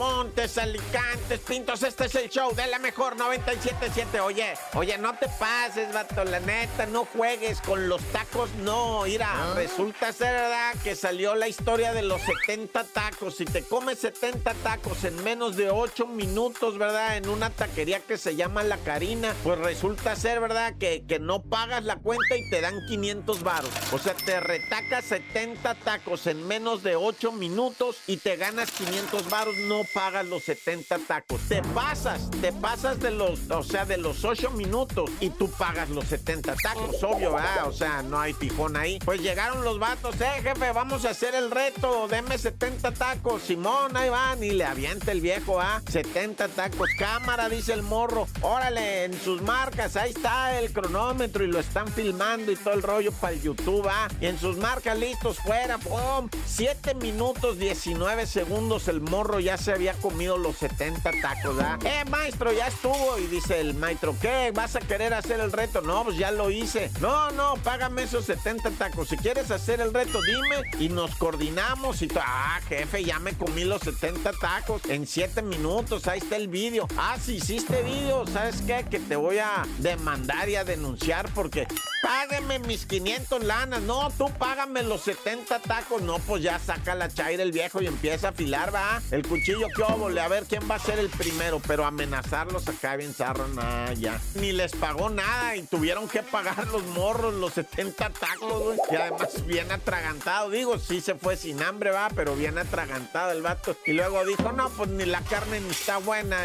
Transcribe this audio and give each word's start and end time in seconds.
Montes, 0.00 0.56
Alicantes, 0.56 1.40
Pintos, 1.40 1.82
este 1.82 2.06
es 2.06 2.14
el 2.14 2.30
show 2.30 2.54
de 2.54 2.66
la 2.68 2.78
mejor 2.78 3.18
977. 3.18 4.20
Oye, 4.20 4.54
oye, 4.72 4.96
no 4.96 5.12
te 5.18 5.28
pases, 5.38 5.92
vato, 5.92 6.24
la 6.24 6.40
neta, 6.40 6.86
no 6.86 7.04
juegues 7.04 7.60
con 7.60 7.86
los 7.86 8.00
tacos, 8.04 8.48
no. 8.62 9.02
Mira, 9.02 9.28
ah. 9.30 9.52
resulta 9.54 10.10
ser 10.14 10.32
verdad 10.32 10.74
que 10.82 10.96
salió 10.96 11.34
la 11.34 11.48
historia 11.48 11.92
de 11.92 12.00
los 12.00 12.22
70 12.22 12.82
tacos. 12.84 13.36
Si 13.36 13.44
te 13.44 13.62
comes 13.62 13.98
70 13.98 14.54
tacos 14.54 15.04
en 15.04 15.22
menos 15.22 15.56
de 15.56 15.70
8 15.70 16.06
minutos, 16.06 16.78
¿verdad? 16.78 17.18
En 17.18 17.28
una 17.28 17.50
taquería 17.50 18.00
que 18.00 18.16
se 18.16 18.36
llama 18.36 18.62
La 18.62 18.78
Carina, 18.78 19.34
pues 19.44 19.58
resulta 19.58 20.16
ser 20.16 20.40
verdad 20.40 20.78
que, 20.78 21.04
que 21.06 21.18
no 21.18 21.42
pagas 21.42 21.84
la 21.84 21.96
cuenta 21.96 22.38
y 22.38 22.48
te 22.48 22.62
dan 22.62 22.74
500 22.88 23.42
varos. 23.42 23.70
O 23.92 23.98
sea, 23.98 24.14
te 24.14 24.40
retacas 24.40 25.04
70 25.04 25.74
tacos 25.74 26.26
en 26.26 26.48
menos 26.48 26.82
de 26.82 26.96
8 26.96 27.32
minutos 27.32 27.98
y 28.06 28.16
te 28.16 28.36
ganas 28.36 28.70
500 28.70 29.28
varos 29.28 29.56
no 29.68 29.82
pagas 29.92 30.26
los 30.26 30.44
70 30.44 30.98
tacos. 31.06 31.40
Te 31.48 31.62
pasas, 31.62 32.30
te 32.40 32.52
pasas 32.52 33.00
de 33.00 33.10
los, 33.10 33.50
o 33.50 33.62
sea, 33.62 33.84
de 33.84 33.96
los 33.96 34.24
8 34.24 34.50
minutos 34.50 35.10
y 35.20 35.30
tú 35.30 35.50
pagas 35.50 35.88
los 35.90 36.04
70 36.06 36.54
tacos, 36.62 37.02
obvio, 37.02 37.34
¿verdad? 37.34 37.68
O 37.68 37.72
sea, 37.72 38.02
no 38.02 38.18
hay 38.20 38.32
fijón 38.32 38.76
ahí. 38.76 38.98
Pues 39.04 39.20
llegaron 39.20 39.64
los 39.64 39.78
vatos, 39.78 40.20
eh, 40.20 40.42
jefe, 40.42 40.72
vamos 40.72 41.04
a 41.04 41.10
hacer 41.10 41.34
el 41.34 41.50
reto, 41.50 42.08
deme 42.08 42.38
70 42.38 42.92
tacos. 42.92 43.42
Simón, 43.42 43.96
ahí 43.96 44.10
van, 44.10 44.42
y 44.42 44.50
le 44.50 44.64
avienta 44.64 45.12
el 45.12 45.20
viejo, 45.20 45.60
¿ah? 45.60 45.82
70 45.90 46.48
tacos. 46.48 46.88
Cámara, 46.98 47.48
dice 47.48 47.72
el 47.72 47.82
morro. 47.82 48.26
Órale, 48.42 49.04
en 49.04 49.20
sus 49.20 49.42
marcas, 49.42 49.96
ahí 49.96 50.10
está 50.10 50.58
el 50.58 50.72
cronómetro 50.72 51.44
y 51.44 51.48
lo 51.48 51.58
están 51.58 51.88
filmando 51.88 52.52
y 52.52 52.56
todo 52.56 52.74
el 52.74 52.82
rollo 52.82 53.12
para 53.12 53.34
el 53.34 53.42
YouTube, 53.42 53.86
¿ah? 53.88 54.08
Y 54.20 54.26
en 54.26 54.38
sus 54.38 54.56
marcas 54.56 54.98
listos, 54.98 55.38
fuera, 55.38 55.78
¡pum! 55.78 56.28
7 56.46 56.94
minutos 56.94 57.58
19 57.58 58.26
segundos, 58.26 58.88
el 58.88 59.00
morro 59.00 59.40
ya 59.40 59.56
se 59.56 59.79
había 59.80 59.94
comido 59.94 60.36
los 60.36 60.58
70 60.58 61.10
tacos, 61.22 61.58
¿ah? 61.58 61.78
Eh, 61.84 62.04
maestro, 62.10 62.52
ya 62.52 62.66
estuvo. 62.66 63.16
Y 63.18 63.26
dice 63.28 63.60
el 63.60 63.72
maestro, 63.72 64.14
¿qué? 64.20 64.52
¿Vas 64.54 64.76
a 64.76 64.80
querer 64.80 65.14
hacer 65.14 65.40
el 65.40 65.50
reto? 65.50 65.80
No, 65.80 66.04
pues 66.04 66.18
ya 66.18 66.30
lo 66.30 66.50
hice. 66.50 66.90
No, 67.00 67.30
no, 67.30 67.54
págame 67.64 68.02
esos 68.02 68.26
70 68.26 68.72
tacos. 68.72 69.08
Si 69.08 69.16
quieres 69.16 69.50
hacer 69.50 69.80
el 69.80 69.94
reto, 69.94 70.20
dime 70.20 70.62
y 70.78 70.90
nos 70.90 71.14
coordinamos. 71.14 72.02
Y 72.02 72.10
ah, 72.16 72.60
jefe, 72.68 73.04
ya 73.04 73.18
me 73.20 73.32
comí 73.32 73.64
los 73.64 73.80
70 73.80 74.32
tacos 74.32 74.82
en 74.84 75.06
7 75.06 75.40
minutos. 75.40 76.06
Ahí 76.08 76.18
está 76.18 76.36
el 76.36 76.48
vídeo. 76.48 76.86
Ah, 76.98 77.16
si 77.18 77.36
hiciste 77.36 77.82
vídeo, 77.82 78.26
¿sabes 78.26 78.60
qué? 78.66 78.84
Que 78.90 79.00
te 79.00 79.16
voy 79.16 79.38
a 79.38 79.66
demandar 79.78 80.50
y 80.50 80.56
a 80.56 80.64
denunciar 80.64 81.32
porque 81.34 81.66
págame 82.02 82.58
mis 82.60 82.86
500 82.86 83.44
lanas. 83.44 83.82
No, 83.82 84.10
tú 84.16 84.30
págame 84.38 84.82
los 84.82 85.02
70 85.02 85.60
tacos. 85.60 86.02
No, 86.02 86.18
pues 86.20 86.42
ya 86.42 86.58
saca 86.58 86.94
la 86.94 87.08
chaira 87.08 87.42
el 87.42 87.52
viejo 87.52 87.80
y 87.80 87.86
empieza 87.86 88.28
a 88.28 88.30
afilar, 88.30 88.74
va. 88.74 89.00
El 89.10 89.26
cuchillo 89.26 89.68
qué 89.74 89.82
óvole, 89.82 90.20
a 90.20 90.28
ver 90.28 90.44
quién 90.44 90.68
va 90.70 90.76
a 90.76 90.78
ser 90.78 90.98
el 90.98 91.08
primero, 91.08 91.60
pero 91.66 91.84
amenazarlos 91.84 92.68
acá 92.68 92.96
bien 92.96 93.14
zarro, 93.14 93.48
nada, 93.48 93.92
ya. 93.94 94.20
Ni 94.34 94.52
les 94.52 94.72
pagó 94.72 95.10
nada 95.10 95.56
y 95.56 95.62
tuvieron 95.62 96.08
que 96.08 96.22
pagar 96.22 96.66
los 96.68 96.84
morros, 96.88 97.34
los 97.34 97.54
70 97.54 98.10
tacos, 98.10 98.62
güey. 98.62 98.78
Y 98.90 98.96
además 98.96 99.46
bien 99.46 99.70
atragantado, 99.70 100.50
digo, 100.50 100.78
sí 100.78 101.00
se 101.00 101.14
fue 101.14 101.36
sin 101.36 101.62
hambre, 101.62 101.90
va, 101.90 102.08
pero 102.14 102.34
bien 102.34 102.58
atragantado 102.58 103.32
el 103.32 103.42
vato. 103.42 103.76
Y 103.86 103.92
luego 103.92 104.24
dijo, 104.24 104.52
no, 104.52 104.68
pues 104.70 104.90
ni 104.90 105.04
la 105.04 105.22
carne 105.22 105.60
ni 105.60 105.70
está 105.70 105.98
buena, 105.98 106.38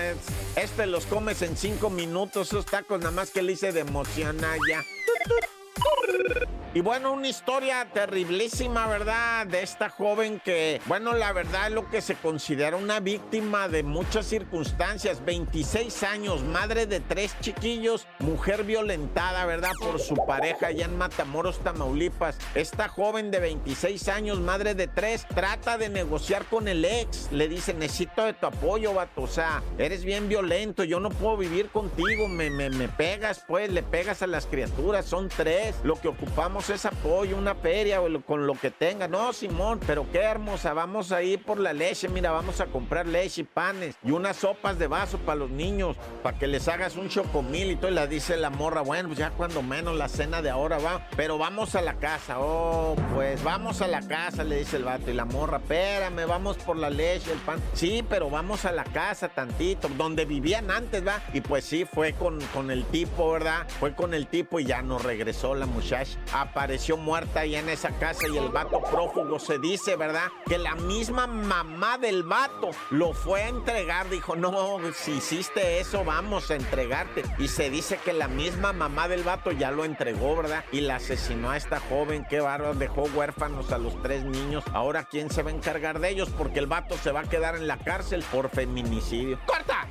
este 0.55 0.85
los 0.85 1.05
comes 1.05 1.41
en 1.41 1.57
cinco 1.57 1.89
minutos, 1.89 2.47
esos 2.47 2.65
tacos 2.65 2.99
nada 2.99 3.11
más 3.11 3.29
que 3.29 3.41
le 3.41 3.53
hice 3.53 3.71
de 3.71 3.81
emoción, 3.81 4.37
ya. 4.69 4.83
Yeah. 6.27 6.43
Y 6.75 6.81
bueno, 6.81 7.13
una 7.13 7.29
historia 7.29 7.87
terriblísima, 7.93 8.85
¿verdad? 8.87 9.47
De 9.47 9.63
esta 9.63 9.89
joven 9.89 10.41
que, 10.43 10.81
bueno, 10.87 11.13
la 11.13 11.31
verdad 11.31 11.67
es 11.67 11.73
lo 11.73 11.89
que 11.89 12.01
se 12.01 12.15
considera 12.15 12.75
una 12.75 12.99
víctima 12.99 13.69
de 13.69 13.81
muchas 13.81 14.25
circunstancias. 14.25 15.23
26 15.23 16.03
años, 16.03 16.43
madre 16.43 16.85
de 16.85 16.99
tres 16.99 17.33
chiquillos, 17.39 18.07
mujer 18.19 18.65
violentada, 18.65 19.45
¿verdad? 19.45 19.71
Por 19.79 20.01
su 20.01 20.15
pareja 20.25 20.67
allá 20.67 20.83
en 20.83 20.97
Matamoros, 20.97 21.59
Tamaulipas. 21.59 22.37
Esta 22.55 22.89
joven 22.89 23.31
de 23.31 23.39
26 23.39 24.09
años, 24.09 24.41
madre 24.41 24.75
de 24.75 24.87
tres, 24.87 25.25
trata 25.33 25.77
de 25.77 25.87
negociar 25.87 26.43
con 26.43 26.67
el 26.67 26.83
ex. 26.83 27.31
Le 27.31 27.47
dice, 27.47 27.73
necesito 27.73 28.25
de 28.25 28.33
tu 28.33 28.47
apoyo, 28.47 28.93
vato. 28.93 29.21
O 29.21 29.27
sea, 29.27 29.63
eres 29.77 30.03
bien 30.03 30.27
violento, 30.27 30.83
yo 30.83 30.99
no 30.99 31.09
puedo 31.09 31.37
vivir 31.37 31.69
contigo. 31.69 32.27
Me, 32.27 32.49
me, 32.49 32.69
me 32.69 32.89
pegas, 32.89 33.45
pues, 33.47 33.71
le 33.71 33.81
pegas 33.81 34.21
a 34.23 34.27
las 34.27 34.45
criaturas. 34.45 35.05
Son 35.05 35.29
tres. 35.29 35.73
Lo 35.81 35.95
que 36.01 36.09
ocupamos 36.09 36.64
es 36.73 36.85
apoyo, 36.85 37.37
una 37.37 37.55
feria 37.55 38.01
o 38.01 38.21
con 38.21 38.47
lo 38.47 38.53
que 38.53 38.71
tenga. 38.71 39.07
No, 39.07 39.33
Simón, 39.33 39.79
pero 39.85 40.05
qué 40.11 40.19
hermosa. 40.19 40.73
Vamos 40.73 41.11
a 41.11 41.21
ir 41.21 41.43
por 41.43 41.59
la 41.59 41.73
leche. 41.73 42.07
Mira, 42.07 42.31
vamos 42.31 42.61
a 42.61 42.67
comprar 42.67 43.07
leche 43.07 43.41
y 43.41 43.43
panes 43.43 43.95
y 44.03 44.11
unas 44.11 44.37
sopas 44.37 44.79
de 44.79 44.87
vaso 44.87 45.17
para 45.19 45.39
los 45.39 45.49
niños, 45.49 45.97
para 46.23 46.37
que 46.37 46.47
les 46.47 46.67
hagas 46.67 46.95
un 46.95 47.09
chocomil 47.09 47.71
y 47.71 47.75
todo. 47.75 47.91
Y 47.91 47.93
la 47.93 48.07
dice 48.07 48.37
la 48.37 48.49
morra, 48.49 48.81
bueno, 48.81 49.09
pues 49.09 49.19
ya 49.19 49.31
cuando 49.31 49.61
menos 49.61 49.95
la 49.95 50.07
cena 50.07 50.41
de 50.41 50.49
ahora 50.49 50.77
va. 50.77 51.07
Pero 51.15 51.37
vamos 51.37 51.75
a 51.75 51.81
la 51.81 51.95
casa. 51.95 52.39
Oh, 52.39 52.95
pues 53.13 53.43
vamos 53.43 53.81
a 53.81 53.87
la 53.87 54.01
casa, 54.01 54.43
le 54.43 54.57
dice 54.57 54.77
el 54.77 54.83
vato. 54.83 55.11
Y 55.11 55.13
la 55.13 55.25
morra, 55.25 55.57
espérame, 55.57 56.27
vamos 56.27 56.57
por 56.57 56.77
la 56.77 56.89
leche, 56.89 57.31
el 57.31 57.39
pan. 57.39 57.59
Sí, 57.73 58.03
pero 58.07 58.29
vamos 58.29 58.65
a 58.65 58.71
la 58.71 58.83
casa 58.83 59.29
tantito, 59.29 59.89
donde 59.89 60.25
vivían 60.25 60.71
antes, 60.71 61.05
va. 61.05 61.21
Y 61.33 61.41
pues 61.41 61.65
sí, 61.65 61.85
fue 61.85 62.13
con, 62.13 62.39
con 62.53 62.71
el 62.71 62.85
tipo, 62.85 63.31
¿verdad? 63.31 63.67
Fue 63.79 63.93
con 63.93 64.13
el 64.13 64.27
tipo 64.27 64.59
y 64.59 64.65
ya 64.65 64.81
no 64.81 64.99
regresó 64.99 65.55
la 65.55 65.65
muchacha 65.65 66.19
apareció 66.55 66.95
muerta 66.95 67.41
ahí 67.41 67.57
en 67.57 67.67
esa 67.67 67.89
casa 67.99 68.29
y 68.29 68.37
el 68.37 68.47
vato 68.47 68.81
prófugo 68.81 69.39
se 69.39 69.59
dice, 69.59 69.97
¿verdad? 69.97 70.31
Que 70.45 70.57
la 70.57 70.73
misma 70.75 71.27
mamá 71.27 71.97
del 71.97 72.23
vato 72.23 72.69
lo 72.91 73.11
fue 73.11 73.43
a 73.43 73.49
entregar. 73.49 74.09
Dijo, 74.09 74.37
no, 74.37 74.79
si 74.93 75.17
hiciste 75.17 75.81
eso, 75.81 76.05
vamos 76.05 76.49
a 76.51 76.55
entregarte. 76.55 77.23
Y 77.39 77.49
se 77.49 77.69
dice 77.69 77.99
que 78.05 78.13
la 78.13 78.29
misma 78.29 78.71
mamá 78.71 79.09
del 79.09 79.23
vato 79.23 79.51
ya 79.51 79.69
lo 79.69 79.83
entregó, 79.83 80.37
¿verdad? 80.37 80.63
Y 80.71 80.79
la 80.79 80.95
asesinó 80.95 81.51
a 81.51 81.57
esta 81.57 81.81
joven. 81.81 82.25
Qué 82.29 82.39
bárbaro, 82.39 82.73
dejó 82.73 83.01
huérfanos 83.13 83.73
a 83.73 83.77
los 83.77 84.01
tres 84.01 84.23
niños. 84.23 84.63
Ahora, 84.71 85.03
¿quién 85.03 85.29
se 85.29 85.43
va 85.43 85.49
a 85.49 85.53
encargar 85.53 85.99
de 85.99 86.09
ellos? 86.09 86.29
Porque 86.37 86.59
el 86.59 86.67
vato 86.67 86.95
se 86.97 87.11
va 87.11 87.19
a 87.19 87.29
quedar 87.29 87.57
en 87.57 87.67
la 87.67 87.79
cárcel 87.79 88.23
por 88.31 88.49
feminicidio. 88.49 89.37
¡Corta! 89.45 89.89